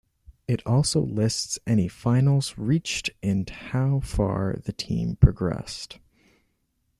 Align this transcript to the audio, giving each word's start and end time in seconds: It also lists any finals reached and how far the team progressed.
It 0.47 0.65
also 0.65 0.99
lists 1.01 1.59
any 1.67 1.87
finals 1.87 2.57
reached 2.57 3.11
and 3.21 3.47
how 3.47 3.99
far 3.99 4.55
the 4.63 4.73
team 4.73 5.15
progressed. 5.17 5.99